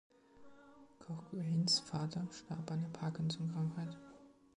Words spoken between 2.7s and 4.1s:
an der Parkinson-Krankheit.